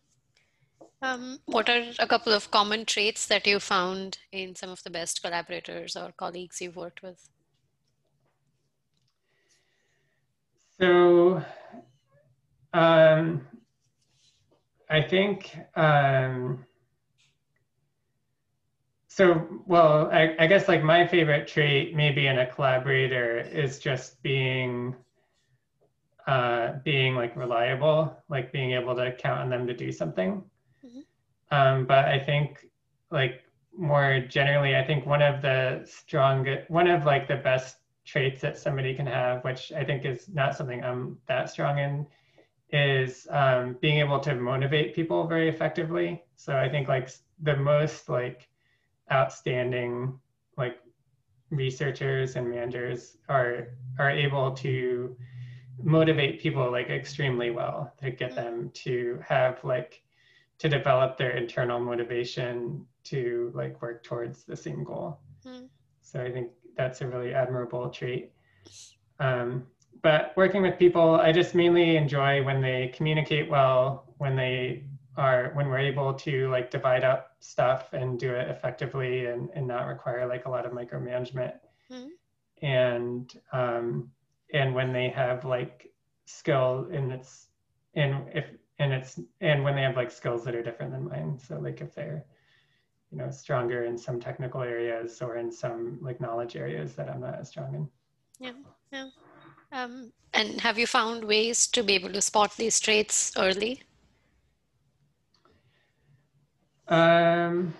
[1.02, 4.90] Um, what are a couple of common traits that you found in some of the
[4.90, 7.28] best collaborators or colleagues you've worked with?
[10.80, 11.42] So,
[12.72, 13.46] um,
[14.90, 16.64] I think um,
[19.16, 24.22] so, well, I, I, guess like my favorite trait maybe in a collaborator is just
[24.22, 24.94] being
[26.26, 30.44] uh, being like reliable, like being able to count on them to do something.
[30.84, 31.04] Mhm.
[31.50, 32.66] Um, but I think
[33.10, 38.42] like more generally, I think one of the strong, one of like the best traits
[38.42, 42.06] that somebody can have, which I think is not something I'm that strong in,
[42.70, 46.22] is um, being able to motivate people very effectively.
[46.34, 47.08] So I think like
[47.40, 48.46] the most like
[49.12, 50.18] outstanding
[50.56, 50.78] like
[51.50, 55.16] researchers and managers are are able to
[55.82, 60.02] motivate people like extremely well to get them to have like
[60.58, 65.20] to develop their internal motivation to like work towards the same goal.
[65.46, 65.68] Mm.
[66.02, 68.32] so i think that's a really admirable trait.
[69.18, 69.66] Um,
[70.02, 74.84] but working with people i just mainly enjoy when they communicate well when they
[75.16, 79.66] are when we're able to like divide up stuff and do it effectively and, and
[79.66, 81.54] not require like a lot of micromanagement
[81.90, 82.10] Mhm.
[82.62, 84.10] and um,
[84.52, 85.92] and when they have like
[86.26, 87.48] skill and it's
[87.94, 88.46] and if
[88.78, 91.80] and it's and when they have like skills that are different than mine so like
[91.80, 92.24] if they're
[93.10, 97.20] you know stronger in some technical areas or in some like knowledge areas that i'm
[97.20, 97.88] not as strong in
[98.40, 98.52] Yeah.
[98.92, 99.10] Yeah.
[99.72, 103.82] Um, and have you found ways to be able to spot these traits early?
[106.88, 107.74] Um,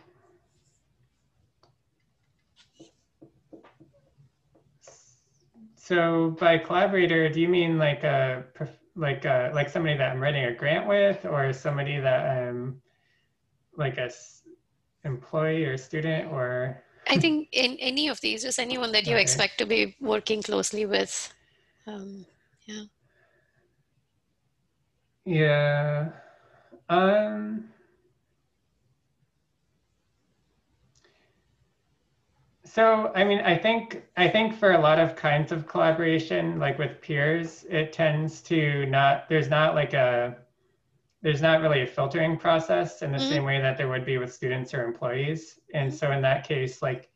[5.77, 8.45] so by collaborator, do you mean like a
[8.97, 12.81] like a, like somebody that I'm writing a grant with, or somebody that I'm
[13.77, 14.43] like a s-
[15.05, 19.23] employee or student, or I think in any of these, just anyone that you Okay.
[19.23, 21.33] expect to be working closely with.
[21.87, 22.27] Um,
[25.25, 26.11] yeah,
[26.89, 27.66] um.
[32.77, 36.79] So, I mean, I think I think for a lot of kinds of collaboration, like
[36.79, 40.37] with peers, it tends to not there's not like a
[41.23, 43.29] there's not really a filtering process in the Mhm.
[43.31, 45.59] same way that there would be with students or employees.
[45.73, 47.09] And so in that case, like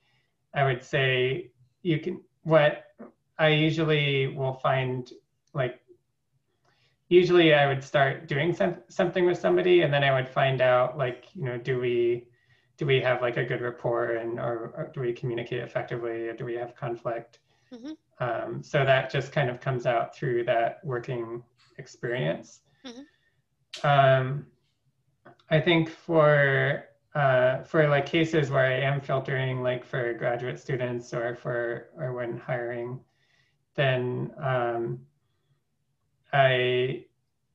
[0.54, 1.50] I would say
[1.82, 2.86] you can what
[3.38, 5.12] I usually will find
[5.52, 5.82] like
[7.10, 10.96] usually I would start doing some, something with somebody and then I would find out
[10.96, 12.29] like, you know, do we
[12.80, 16.32] do we have like a good rapport and or, or do we communicate effectively or
[16.32, 17.40] do we have conflict
[17.70, 17.94] Mhm.
[18.20, 21.44] um, so that just kind of comes out through that working
[21.76, 23.04] experience Mhm.
[23.84, 24.46] um,
[25.50, 31.12] i think for uh, for like cases where i am filtering like for graduate students
[31.12, 32.98] or for or when hiring
[33.74, 34.98] then um,
[36.32, 37.04] i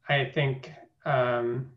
[0.07, 0.71] i think
[1.05, 1.71] um,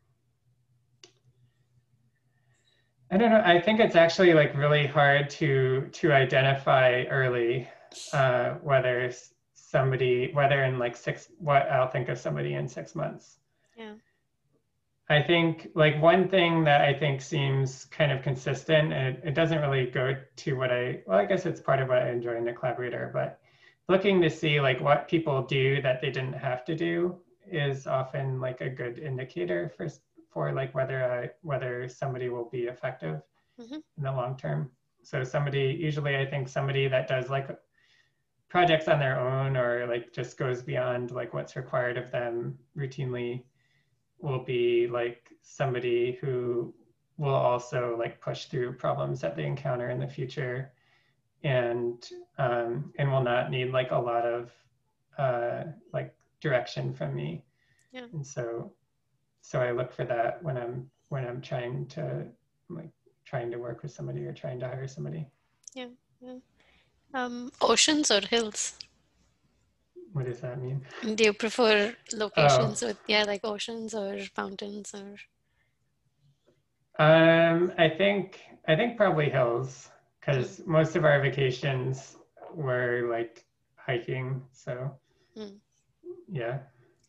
[3.11, 3.43] I don't know.
[3.45, 7.69] I think it's actually like really hard to to identify early
[8.13, 9.11] uh, whether
[9.55, 13.39] somebody whether in like six what I'll think of somebody in six months.
[13.77, 13.95] Yeah.
[15.11, 19.35] I think like one thing that I think seems kind of consistent, and it, it
[19.35, 22.37] doesn't really go to what I well, I guess it's part of what I enjoy
[22.37, 23.41] in the collaborator, but
[23.89, 27.17] looking to see like what people do that they didn't have to do
[27.51, 29.89] is often like a good indicator for
[30.39, 33.21] for like whether I, whether somebody will be effective
[33.61, 33.83] Mhm.
[33.97, 34.71] in the long term.
[35.03, 37.49] So somebody usually I think somebody that does like
[38.49, 43.43] projects on their own or like just goes beyond like what's required of them routinely
[44.21, 46.73] will be like somebody who
[47.17, 50.73] will also like push through problems that they encounter in the future
[51.43, 54.53] and um, and will not need like a lot of
[55.19, 57.43] uh, like direction from me
[57.93, 58.07] Yeah.
[58.13, 58.73] and so
[59.41, 62.25] so i look for that when i'm when i'm trying to
[62.69, 62.91] like
[63.25, 65.27] trying to work with somebody or trying to hire somebody
[65.75, 65.89] Yeah.
[66.21, 66.39] yeah.
[67.15, 68.75] Um, oceans or hills?
[70.13, 70.81] what does that mean
[71.15, 75.17] Do you prefer locations with, yeah, like oceans or mountains or?
[76.99, 82.17] Um, I think I think probably hills because most of our vacations
[82.55, 83.45] were like
[83.77, 84.43] hiking.
[84.53, 84.91] So
[85.37, 85.61] Mm.
[86.29, 86.59] yeah.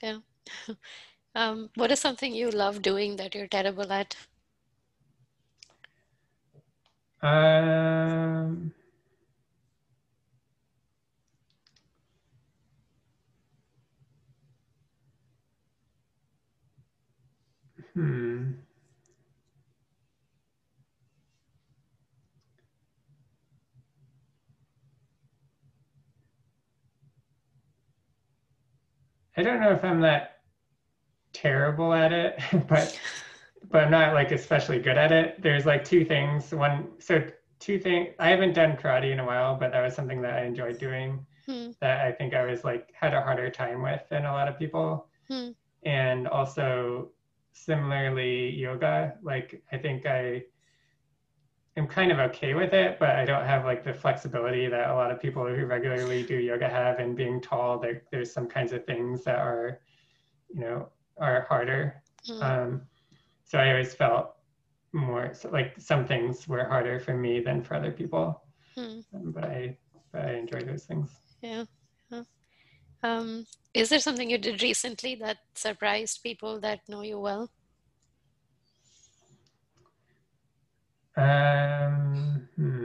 [1.33, 4.15] Um, what is something you love doing that you're terrible at?
[7.21, 8.73] Um,
[17.93, 18.51] hmm.
[29.37, 30.38] I don't know if I'm that
[31.41, 32.99] terrible at it, but
[33.71, 35.41] but I'm not like especially good at it.
[35.41, 36.51] There's like two things.
[36.51, 37.23] One, so
[37.59, 38.15] two things.
[38.19, 41.25] I haven't done karate in a while, but that was something that I enjoyed doing.
[41.49, 41.71] Hmm.
[41.81, 44.59] that I think I was like had a harder time with than a lot of
[44.59, 45.07] people.
[45.27, 45.49] Hmm.
[45.83, 47.09] And also
[47.53, 50.43] similarly yoga, like I think I
[51.75, 54.93] am kind of okay with it, but I don't have like the flexibility that a
[54.93, 58.71] lot of people who regularly do yoga have and being tall, there, there's some kinds
[58.71, 59.79] of things that are,
[60.53, 62.01] you know, are harder.
[62.25, 62.41] Hmm.
[62.41, 62.81] Um,
[63.45, 64.35] so I always felt
[64.91, 68.41] more so like some things were harder for me than for other people.
[68.75, 68.99] Hmm.
[69.13, 69.77] Um, but I
[70.11, 71.09] but I enjoy those things.
[71.41, 71.65] Yeah.
[72.11, 72.23] yeah.
[73.03, 77.49] Um, is there something you did recently that surprised people that know you well?
[81.15, 82.78] Um, hmm.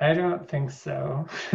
[0.00, 1.26] I don't think so.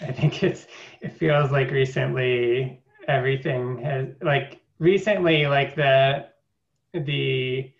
[0.00, 0.66] I think it's
[1.00, 6.26] it feels like recently everything has like recently like the
[6.92, 7.72] the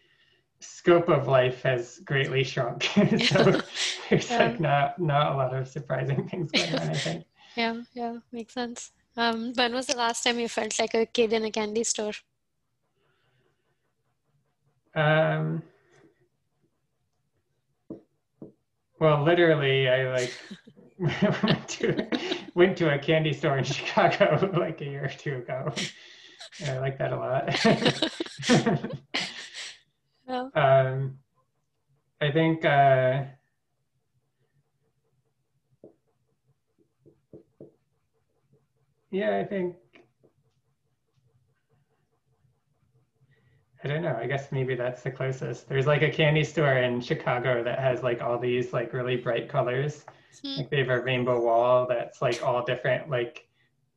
[0.60, 2.84] scope of life has greatly shrunk.
[3.18, 3.62] so
[4.10, 4.38] there's Yeah.
[4.38, 7.24] like not not a lot of surprising things going on, I think.
[7.56, 8.92] Yeah, yeah, makes sense.
[9.16, 12.12] Um, when was the last time you felt like a kid in a candy store?
[14.94, 15.62] Um,
[19.04, 20.32] well, literally, I like
[21.42, 22.08] went to
[22.54, 25.74] went to a candy store in Chicago like a year or two ago.
[26.60, 28.90] And I like that a lot.
[30.26, 31.18] Um,
[32.18, 33.24] I think uh,
[39.10, 39.76] yeah, I think
[43.84, 44.16] I don't know.
[44.18, 45.68] I guess maybe that's the closest.
[45.68, 49.48] There's like a candy store in Chicago that has like all these like really bright
[49.48, 50.06] colors.
[50.42, 50.56] Hmm.
[50.56, 53.46] Like they have a rainbow wall that's like all different, like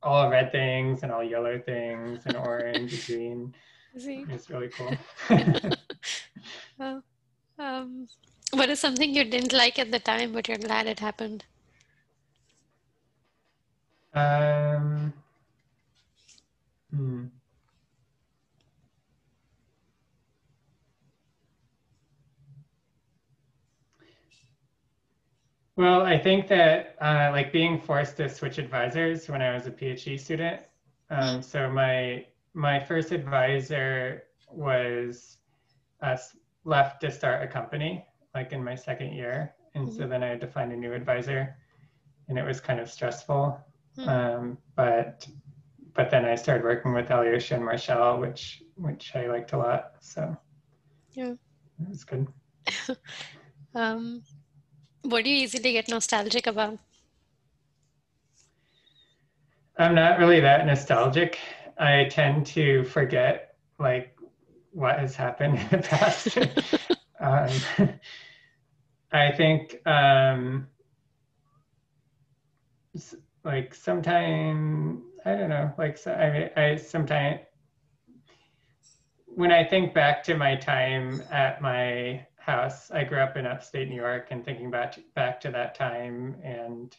[0.03, 3.55] all red things and all yellow things and orange and green.
[3.97, 4.25] See?
[4.29, 4.93] It's really cool.
[6.79, 7.01] Oh,
[7.57, 8.07] um,
[8.51, 11.43] what is something you didn't like at the time, but you're glad it happened?
[14.13, 15.13] um,
[16.93, 17.25] hmm.
[25.77, 29.71] Well, I think that uh, like being forced to switch advisors when I was a
[29.71, 30.61] PhD student.
[31.11, 32.25] Um, so my
[32.55, 35.37] my first advisor was
[36.01, 36.17] uh,
[36.63, 38.03] left to start a company
[38.33, 41.55] like in my second year, and so then I had to find a new advisor,
[42.27, 43.59] and it was kind of stressful.
[43.97, 44.09] Hmm.
[44.09, 45.27] Um, but
[45.93, 49.93] but then I started working with Alyosha and Martial, which which I liked a lot.
[49.99, 50.35] So
[51.11, 51.33] Yeah.
[51.79, 52.27] it was good.
[53.75, 54.23] Um,
[55.03, 56.77] what do you easily get nostalgic about?
[59.77, 61.37] I'm not really that nostalgic.
[61.77, 64.17] I tend to forget like
[64.71, 66.37] what has happened in the past.
[67.19, 67.89] um,
[69.11, 70.67] I think um,
[73.43, 75.73] like sometime I don't know.
[75.77, 77.41] Like so, I mean, I sometimes
[79.25, 83.89] when I think back to my time at my house, I grew up in upstate
[83.89, 86.95] New York, and thinking back to, back to that time and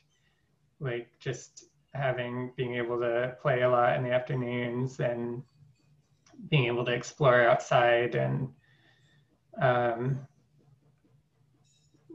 [0.78, 5.42] like just having being able to play a lot in the afternoons and
[6.50, 8.48] being able to explore outside and
[9.60, 10.20] um,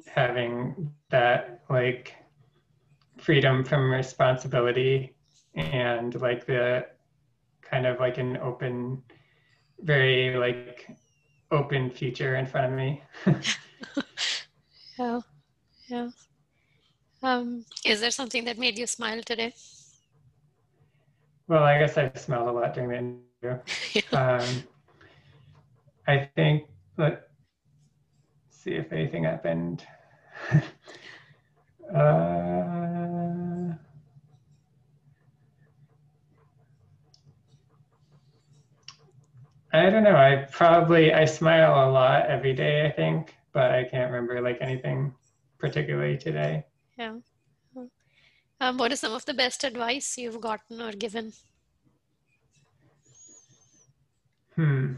[0.06, 2.14] having that like
[3.18, 5.16] freedom from responsibility
[5.56, 6.86] and like the
[7.62, 9.02] kind of like an open
[9.82, 10.88] very like
[11.54, 13.01] open future in front of me
[14.97, 15.22] Yeah,
[15.89, 16.10] yeah.
[17.24, 19.54] Um, is there something that made you smile today?
[21.47, 23.62] well i guess i smiled a lot during the interview
[24.14, 24.64] um,
[26.08, 27.22] I think, let's
[28.49, 29.86] see if anything happened.
[31.95, 32.53] uh,
[39.74, 40.15] I don't know.
[40.15, 42.86] I probably I smile a lot every day.
[42.86, 45.15] I think, but I can't remember like anything
[45.57, 46.65] particularly today.
[46.97, 47.15] Yeah.
[48.61, 51.34] Um, what is some of the best advice you've gotten or given?
[54.55, 54.93] Hmm.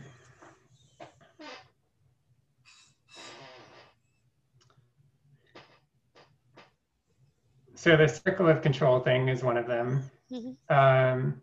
[7.75, 10.11] So the circle of control thing is one of them.
[10.31, 10.57] Mhm.
[10.69, 11.41] Um,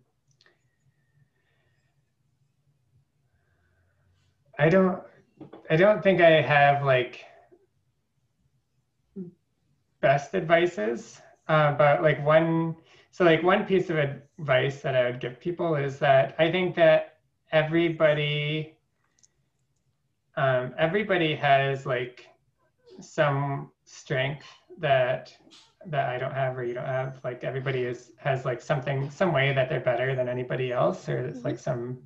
[4.63, 5.03] I don't.
[5.71, 7.25] I don't think I have like
[10.01, 12.77] best advices, uh, but like one.
[13.11, 16.77] So like one piece of advice that I would give people is that I think
[16.77, 17.19] that
[17.51, 18.79] everybody
[20.37, 22.29] um, everybody has like
[23.01, 24.47] some strength
[24.79, 25.37] that
[25.87, 27.19] that I don't have or you don't have.
[27.25, 31.19] Like everybody is has like something, some way that they're better than anybody else, or
[31.19, 31.99] it's like some,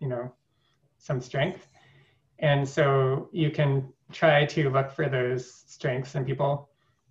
[0.00, 0.32] you know,
[0.96, 1.68] some strength.
[2.38, 6.68] And so you can try to look for those strengths in people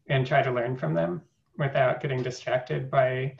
[0.07, 1.21] and try to learn from them
[1.57, 3.37] without getting distracted by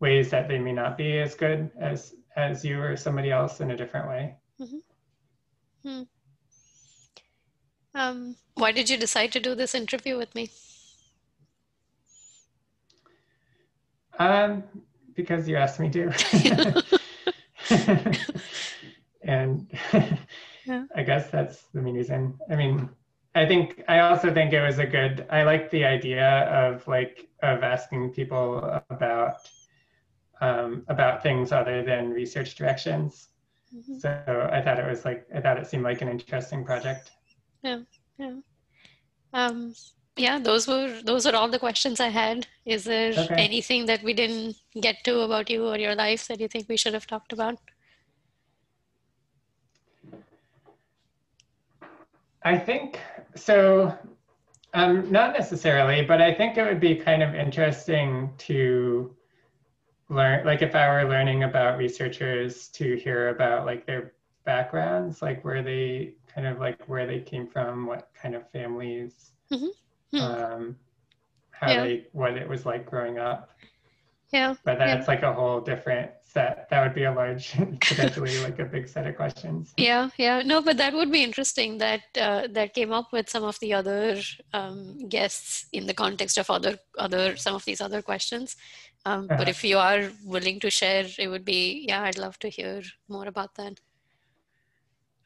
[0.00, 3.70] ways that they may not be as good as as you or somebody else in
[3.70, 4.34] a different way.
[4.60, 5.88] Mm-hmm.
[5.88, 6.02] Hmm.
[7.94, 10.50] Um, why did you decide to do this interview with me?
[14.18, 14.64] Um,
[15.14, 16.82] because you asked me to.
[19.22, 19.70] and
[20.66, 20.84] yeah.
[20.94, 22.38] I guess that's the main reason.
[22.50, 22.88] I mean,
[23.34, 25.26] I think I also think it was a good.
[25.30, 29.36] I like the idea of like of asking people about
[30.40, 33.28] um, about things other than research directions.
[33.74, 33.98] Mm-hmm.
[33.98, 37.10] So I thought it was like I thought it seemed like an interesting project.
[37.62, 37.80] Yeah,
[38.18, 38.36] yeah.
[39.32, 39.74] Um,
[40.16, 42.46] yeah, those were those are all the questions I had.
[42.64, 43.34] Is there okay.
[43.34, 46.76] anything that we didn't get to about you or your life that you think we
[46.76, 47.58] should have talked about?
[52.44, 53.00] I think
[53.34, 53.96] so.
[54.74, 59.14] Um, not necessarily, but I think it would be kind of interesting to
[60.08, 64.12] learn, like if I were learning about researchers, to hear about like their
[64.44, 69.30] backgrounds, like where they kind of like where they came from, what kind of families.
[69.52, 69.66] Mm-hmm
[70.14, 70.20] hmm.
[70.20, 70.76] um,
[71.50, 71.84] how yeah.
[71.84, 73.50] they what it was like growing up.
[74.34, 74.54] Yeah.
[74.64, 75.14] But that's yeah.
[75.14, 76.68] like a whole different set.
[76.68, 79.72] That would be a large, potentially like a big set of questions.
[79.76, 80.42] Yeah, yeah.
[80.44, 81.78] No, but that would be interesting.
[81.78, 84.20] That uh, that came up with some of the other
[84.52, 88.56] um, guests in the context of other other some of these other questions.
[89.06, 89.36] Um, uh-huh.
[89.38, 92.02] But if you are willing to share, it would be yeah.
[92.02, 93.78] I'd love to hear more about that.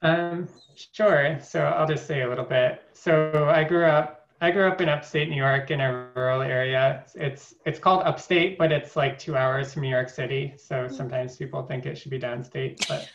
[0.02, 0.48] Um,
[0.92, 1.38] sure.
[1.42, 2.82] So I'll just say a little bit.
[2.92, 7.04] So I grew up I grew up in upstate New York in a rural area.
[7.14, 10.54] It's it's called upstate, but it's like two hours from New York City.
[10.56, 10.94] So hmm.
[10.94, 13.10] sometimes people think it should be downstate, but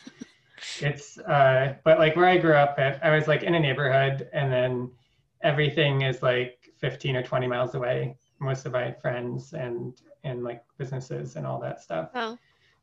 [0.80, 4.28] it's uh, but like where I grew up, at, I was like in a neighborhood,
[4.32, 4.90] and then
[5.42, 8.16] everything is like 15 or 20 miles away.
[8.38, 12.10] Most of my friends and and like businesses and all that stuff.
[12.14, 12.38] Oh.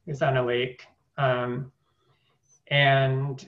[0.07, 0.87] It's on a lake,
[1.19, 1.71] um,
[2.67, 3.47] and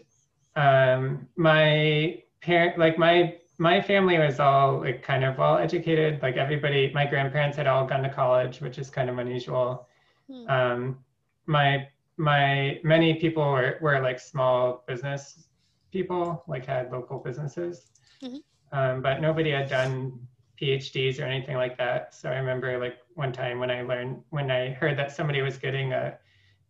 [0.56, 6.22] um, my parent like my my family was all like kind of well educated.
[6.22, 9.88] Like everybody, my grandparents had all gone to college, which is kind of unusual.
[10.30, 10.50] Hmm.
[10.50, 10.98] Um,
[11.46, 11.88] my
[12.18, 15.48] my many people were, were like small business
[15.92, 17.90] people, like had local businesses,
[18.22, 18.38] mm-hmm.
[18.78, 20.20] um, but nobody had done
[20.62, 22.14] PhDs or anything like that.
[22.14, 25.58] So I remember like one time when I learned when I heard that somebody was
[25.58, 26.18] getting a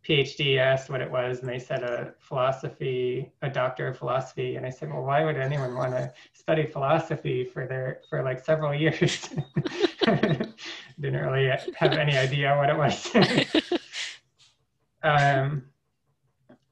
[0.08, 4.58] PhD asked what it was, and they said a philosophy, a doctor of philosophy.
[4.58, 8.44] And I said, well, why would anyone want to study philosophy for their for like
[8.44, 9.30] several years?
[10.06, 13.16] Didn't really have any idea what it was.
[15.04, 15.64] um,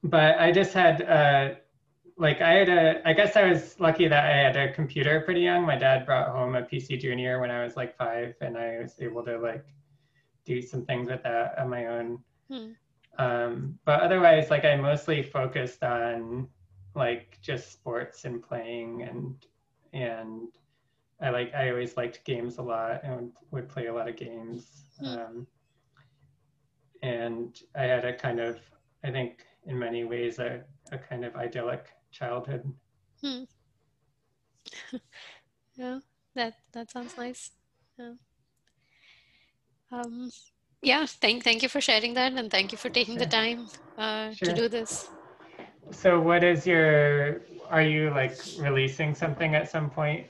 [0.02, 1.54] but I just had uh,
[2.18, 3.08] like I had a.
[3.08, 5.64] I guess I was lucky that I had a computer pretty young.
[5.64, 8.94] My dad brought home a PC Junior when I was like five, and I was
[9.00, 9.64] able to like
[10.44, 12.18] do some things with that on my own.
[12.50, 12.72] Hmm.
[13.18, 16.48] Um, but otherwise, like I mostly focused on
[16.94, 19.34] like just sports and playing and
[19.92, 20.48] and
[21.20, 24.66] I like I always liked games a lot and would play a lot of games.
[24.98, 25.06] Hmm.
[25.06, 25.46] Um,
[27.02, 28.58] and I had a kind of
[29.04, 32.72] I think in many ways a, a kind of idyllic childhood.
[33.22, 33.44] Hmm.
[35.74, 35.98] yeah,
[36.34, 37.50] that that sounds nice.
[37.98, 38.14] Yeah.
[39.92, 40.30] Um,
[40.82, 44.32] yeah, thank thank you for sharing that, and thank you for taking the time uh,
[44.32, 44.48] sure.
[44.48, 45.08] to do this.
[45.90, 47.42] So, what is your?
[47.70, 50.26] Are you like releasing something at some point?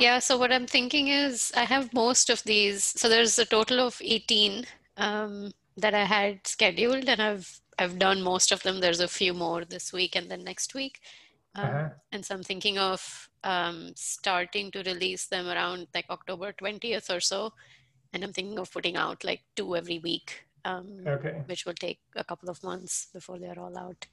[0.00, 0.18] Yeah.
[0.20, 2.84] So what I'm thinking is, I have most of these.
[2.84, 4.64] So there's a total of 18
[4.96, 8.80] um, that I had scheduled, and I've I've done most of them.
[8.80, 11.00] There's a few more this week and then next week.
[11.56, 11.88] Um, uh-huh.
[12.12, 17.20] And so I'm thinking of um, starting to release them around like October 20th or
[17.20, 17.52] so
[18.14, 21.42] and I'm thinking of putting out like two every week, um, okay.
[21.46, 24.06] which will take a couple of months before they're all out.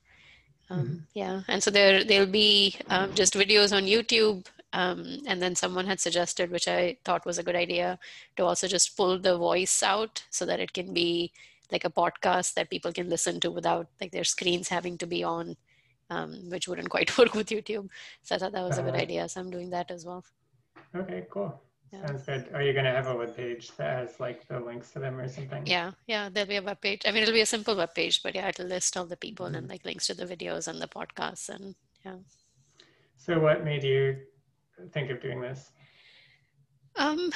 [0.70, 0.96] Um, mm-hmm.
[1.14, 5.86] Yeah, and so there there'll be um, just videos on YouTube, um, and then someone
[5.86, 8.00] had suggested, which I thought was a good idea,
[8.38, 11.32] to also just pull the voice out so that it can be
[11.72, 15.24] like a podcast that people can listen to without like their screens having to be
[15.24, 15.56] on,
[16.10, 17.90] um, which wouldn't quite work with YouTube.
[18.24, 19.04] So I thought that was a good uh-huh.
[19.04, 19.30] idea.
[19.30, 20.24] So I'm doing that as well.
[20.96, 21.62] Okay, cool.
[21.92, 22.06] Yeah.
[22.06, 22.50] Sounds good.
[22.54, 25.20] Are you going to have a web page that has like the links to them
[25.20, 25.66] or something?
[25.66, 27.02] Yeah, yeah, there'll be a web page.
[27.06, 29.48] I mean, it'll be a simple web page, but yeah, it'll list all the people
[29.48, 29.56] mm-hmm.
[29.56, 31.76] and like links to the videos and the podcasts and
[32.06, 32.16] yeah.
[33.18, 34.18] So, what made you
[34.94, 35.72] think of doing this?
[36.96, 37.32] Um,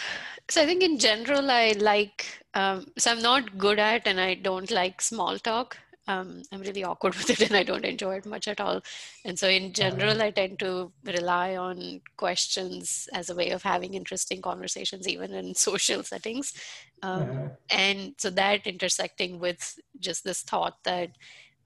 [0.50, 4.36] so I think in general, I like, um, so I'm not good at and I
[4.36, 5.78] don't like small talk.
[6.08, 8.82] Um, I'm really awkward with it and I don't enjoy it much at all.
[9.24, 13.94] And so in general, I tend to rely on questions as a way of having
[13.94, 16.54] interesting conversations, even in social settings.
[17.02, 17.52] Um.
[17.70, 21.12] And so that intersecting with just this thought that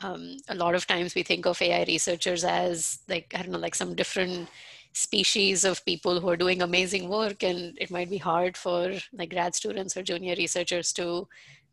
[0.01, 3.59] um, a lot of times we think of AI researchers as like, I don't know,
[3.59, 4.49] like some different
[4.93, 9.29] species of people who are doing amazing work and it might be hard for like
[9.29, 11.27] grad students or junior researchers to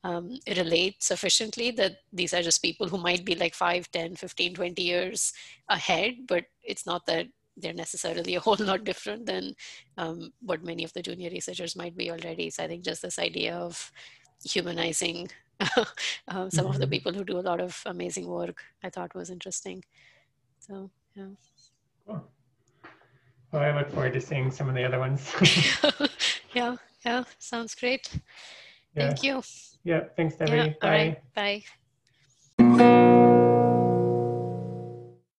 [0.07, 4.55] um, relate sufficiently that these are just people who might be like 5 10 15
[4.55, 5.33] 20 years
[5.69, 7.27] ahead but it's not that
[7.57, 9.55] they're necessarily a whole lot different than
[9.97, 13.19] um, what many of the junior researchers might be already so i think just this
[13.19, 13.91] idea of
[14.45, 15.29] humanizing
[16.29, 16.67] um, some mm-hmm.
[16.67, 16.91] of the mm-hmm.
[16.91, 19.83] people who do a lot of amazing work i thought was interesting
[20.61, 21.35] so yeah
[22.07, 22.25] cool.
[23.53, 25.33] Well, I look forward to seeing some of the other ones.
[26.53, 28.11] yeah, yeah, sounds great.
[28.95, 29.07] Yeah.
[29.07, 29.43] Thank you.
[29.87, 30.57] Yeah, thanks, Devi.
[30.57, 31.17] Yeah, Bye.
[31.37, 31.65] Bye.